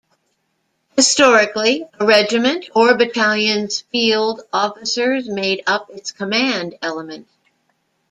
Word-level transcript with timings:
Historically, 0.95 1.85
a 1.99 2.05
regiment 2.07 2.65
or 2.73 2.95
battalion's 2.95 3.81
field 3.81 4.41
officers 4.51 5.29
made 5.29 5.61
up 5.67 5.91
its 5.91 6.11
command 6.11 6.73
element. 6.81 7.27